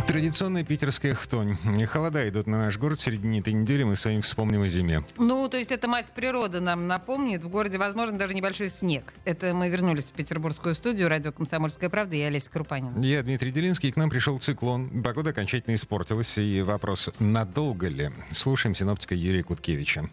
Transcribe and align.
Традиционная 0.00 0.64
питерская 0.64 1.14
хтонь. 1.14 1.56
Холода 1.86 2.26
идут 2.28 2.46
на 2.46 2.58
наш 2.64 2.78
город 2.78 2.98
в 2.98 3.02
середине 3.02 3.40
этой 3.40 3.52
недели, 3.52 3.82
мы 3.82 3.96
с 3.96 4.04
вами 4.04 4.20
вспомним 4.20 4.62
о 4.62 4.68
зиме. 4.68 5.02
Ну, 5.18 5.48
то 5.48 5.58
есть 5.58 5.70
это 5.70 5.86
мать 5.86 6.06
природы 6.14 6.60
нам 6.60 6.86
напомнит. 6.86 7.44
В 7.44 7.48
городе, 7.48 7.78
возможно, 7.78 8.18
даже 8.18 8.34
небольшой 8.34 8.68
снег. 8.68 9.12
Это 9.24 9.54
мы 9.54 9.68
вернулись 9.68 10.04
в 10.04 10.12
петербургскую 10.12 10.74
студию 10.74 11.08
радио 11.08 11.32
«Комсомольская 11.32 11.90
правда» 11.90 12.16
и 12.16 12.22
Олеся 12.22 12.50
Крупанин. 12.50 13.00
Я 13.00 13.22
Дмитрий 13.22 13.50
Делинский, 13.50 13.90
и 13.90 13.92
к 13.92 13.96
нам 13.96 14.10
пришел 14.10 14.38
циклон. 14.38 15.02
Погода 15.02 15.30
окончательно 15.30 15.74
испортилась, 15.74 16.36
и 16.38 16.62
вопрос, 16.62 17.10
надолго 17.18 17.88
ли? 17.88 18.10
Слушаем 18.30 18.74
синоптика 18.74 19.14
Юрия 19.14 19.42
Куткевича. 19.42 20.08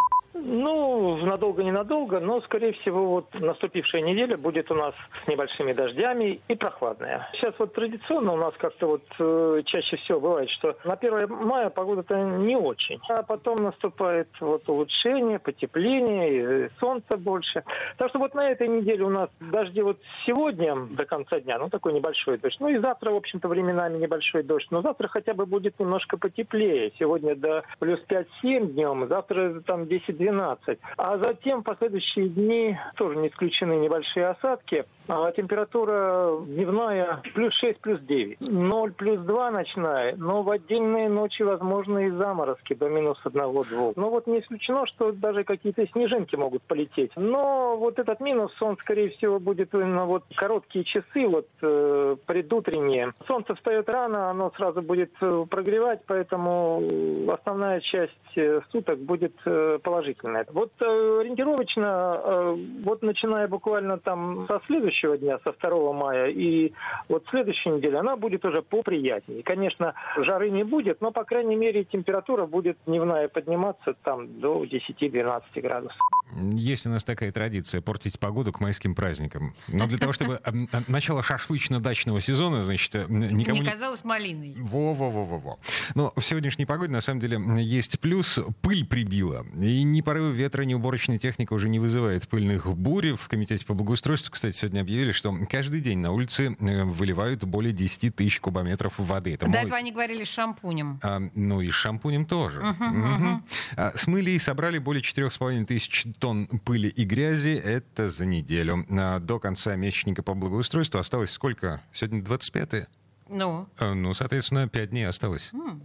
Ну, 0.51 1.17
надолго-ненадолго, 1.17 2.19
но, 2.19 2.41
скорее 2.41 2.73
всего, 2.73 3.05
вот 3.05 3.39
наступившая 3.39 4.01
неделя 4.01 4.35
будет 4.35 4.71
у 4.71 4.73
нас 4.73 4.95
с 5.23 5.27
небольшими 5.27 5.73
дождями 5.73 6.41
и 6.47 6.55
прохладная. 6.55 7.29
Сейчас 7.33 7.53
вот 7.59 7.73
традиционно 7.73 8.33
у 8.33 8.37
нас 8.37 8.55
как-то 8.57 8.87
вот 8.87 9.03
э, 9.19 9.61
чаще 9.65 9.97
всего 9.97 10.19
бывает, 10.19 10.49
что 10.49 10.75
на 10.85 10.93
1 10.93 11.29
мая 11.29 11.69
погода-то 11.69 12.15
не 12.15 12.55
очень. 12.55 12.99
А 13.09 13.21
потом 13.21 13.57
наступает 13.57 14.27
вот 14.39 14.67
улучшение, 14.67 15.37
потепление, 15.37 16.65
и 16.65 16.69
солнца 16.79 17.15
больше. 17.15 17.63
Так 17.97 18.09
что 18.09 18.17
вот 18.17 18.33
на 18.33 18.49
этой 18.49 18.67
неделе 18.67 19.03
у 19.03 19.09
нас 19.09 19.29
дожди 19.39 19.83
вот 19.83 19.99
сегодня 20.25 20.75
до 20.75 21.05
конца 21.05 21.39
дня, 21.39 21.59
ну, 21.59 21.69
такой 21.69 21.93
небольшой 21.93 22.39
дождь. 22.39 22.57
Ну, 22.59 22.69
и 22.69 22.79
завтра, 22.79 23.11
в 23.11 23.17
общем-то, 23.17 23.47
временами 23.47 23.99
небольшой 23.99 24.41
дождь. 24.41 24.67
Но 24.71 24.81
завтра 24.81 25.09
хотя 25.09 25.35
бы 25.35 25.45
будет 25.45 25.79
немножко 25.79 26.17
потеплее. 26.17 26.91
Сегодня 26.97 27.35
до 27.35 27.63
плюс 27.77 27.99
5-7 28.09 28.71
днем, 28.71 29.07
завтра 29.07 29.61
там 29.61 29.83
10-12 29.83 30.38
12. 30.39 30.79
А 30.97 31.17
затем 31.17 31.61
в 31.61 31.63
последующие 31.63 32.29
дни 32.29 32.77
тоже 32.95 33.17
не 33.17 33.27
исключены 33.27 33.73
небольшие 33.73 34.27
осадки. 34.27 34.85
А 35.11 35.31
температура 35.31 36.37
дневная 36.45 37.23
плюс 37.33 37.51
6, 37.55 37.79
плюс 37.81 37.99
9. 38.01 38.41
0 38.41 38.93
плюс 38.93 39.19
2 39.21 39.49
ночная, 39.49 40.15
но 40.15 40.43
в 40.43 40.51
отдельные 40.51 41.09
ночи 41.09 41.41
возможны 41.41 42.07
и 42.07 42.11
заморозки 42.11 42.75
до 42.75 42.89
минус 42.89 43.17
1-2. 43.25 43.93
Но 43.95 44.09
вот 44.11 44.27
не 44.27 44.39
исключено, 44.39 44.85
что 44.85 45.11
даже 45.11 45.41
какие-то 45.41 45.87
снежинки 45.87 46.35
могут 46.35 46.61
полететь. 46.61 47.11
Но 47.15 47.75
вот 47.77 47.97
этот 47.97 48.19
минус, 48.19 48.51
он, 48.61 48.77
скорее 48.77 49.07
всего, 49.07 49.39
будет 49.39 49.73
именно 49.73 50.05
вот 50.05 50.25
короткие 50.35 50.85
часы, 50.85 51.27
вот 51.27 51.47
э, 51.63 52.15
предутренние. 52.27 53.13
Солнце 53.25 53.55
встает 53.55 53.89
рано, 53.89 54.29
оно 54.29 54.51
сразу 54.57 54.83
будет 54.83 55.11
э, 55.21 55.45
прогревать, 55.49 56.01
поэтому 56.05 56.83
основная 57.29 57.79
часть 57.79 58.13
э, 58.35 58.61
суток 58.71 58.99
будет 58.99 59.33
э, 59.45 59.79
положительная. 59.81 60.45
Вот 60.51 60.71
э, 60.81 61.19
ориентировочно, 61.21 62.21
э, 62.23 62.55
вот 62.83 63.01
начиная 63.01 63.47
буквально 63.47 63.97
там 63.97 64.45
со 64.47 64.61
следующего 64.67 64.98
следующего 64.99 65.17
дня, 65.17 65.39
со 65.43 65.53
2 65.53 65.93
мая, 65.93 66.27
и 66.27 66.71
вот 67.07 67.25
следующей 67.29 67.69
неделе 67.69 67.99
она 67.99 68.15
будет 68.15 68.45
уже 68.45 68.61
поприятнее. 68.61 69.43
Конечно, 69.43 69.93
жары 70.17 70.49
не 70.49 70.63
будет, 70.63 71.01
но, 71.01 71.11
по 71.11 71.23
крайней 71.23 71.55
мере, 71.55 71.83
температура 71.83 72.45
будет 72.45 72.77
дневная 72.85 73.27
подниматься 73.27 73.93
там 74.03 74.39
до 74.39 74.63
10-12 74.63 75.41
градусов. 75.61 75.97
Есть 76.37 76.85
у 76.85 76.89
нас 76.89 77.03
такая 77.03 77.31
традиция 77.31 77.81
портить 77.81 78.19
погоду 78.19 78.51
к 78.51 78.59
майским 78.59 78.95
праздникам. 78.95 79.53
Но 79.67 79.87
для 79.87 79.97
того, 79.97 80.13
чтобы 80.13 80.39
начало 80.87 81.21
шашлычно-дачного 81.21 82.21
сезона, 82.21 82.63
значит, 82.63 82.95
э, 82.95 83.05
никому 83.09 83.61
не 83.61 83.69
казалось 83.69 84.03
малиной. 84.03 84.55
Во-во-во-во-во. 84.57 85.59
Но 85.95 86.13
в 86.15 86.21
сегодняшней 86.21 86.65
погоде, 86.65 86.91
на 86.91 87.01
самом 87.01 87.19
деле, 87.19 87.39
есть 87.63 87.99
плюс. 87.99 88.39
Пыль 88.61 88.85
прибила. 88.85 89.45
И 89.59 89.83
ни 89.83 90.01
порывы 90.01 90.33
ветра, 90.33 90.63
ни 90.63 90.73
уборочная 90.73 91.17
техника 91.17 91.53
уже 91.53 91.69
не 91.69 91.79
вызывает 91.79 92.27
пыльных 92.27 92.67
бурь. 92.75 93.15
В 93.15 93.27
Комитете 93.27 93.65
по 93.65 93.73
благоустройству, 93.73 94.31
кстати, 94.31 94.55
сегодня 94.55 94.81
объявили, 94.81 95.11
что 95.11 95.33
каждый 95.49 95.81
день 95.81 95.99
на 95.99 96.11
улице 96.11 96.55
э, 96.59 96.83
выливают 96.83 97.43
более 97.43 97.73
10 97.73 98.15
тысяч 98.15 98.39
кубометров 98.39 98.93
воды. 98.97 99.33
Это 99.33 99.45
До 99.45 99.51
мой... 99.51 99.61
этого 99.61 99.77
они 99.77 99.91
говорили 99.91 100.23
с 100.23 100.27
шампунем. 100.27 100.99
А, 101.01 101.21
ну 101.33 101.61
и 101.61 101.71
с 101.71 101.73
шампунем 101.73 102.25
тоже. 102.25 102.59
Uh-huh, 102.59 102.89
угу. 102.89 103.25
Uh-huh. 103.25 103.41
А, 103.75 103.97
смыли 103.97 104.31
и 104.31 104.39
собрали 104.39 104.77
более 104.77 105.01
4,5 105.01 105.65
тысяч 105.65 106.05
тонн 106.19 106.47
пыли 106.47 106.89
и 106.89 107.05
грязи. 107.05 107.49
Это 107.63 108.09
за 108.09 108.25
неделю. 108.25 108.85
А, 108.89 109.19
до 109.19 109.39
конца 109.39 109.75
месячника 109.75 110.23
по 110.23 110.33
благоустройству 110.33 110.99
осталось 110.99 111.31
сколько? 111.31 111.81
Сегодня 111.93 112.21
25-е? 112.21 112.87
Ну? 113.29 113.67
А, 113.77 113.93
ну, 113.93 114.13
соответственно, 114.13 114.67
5 114.67 114.89
дней 114.89 115.07
осталось. 115.07 115.51
Mm. 115.53 115.81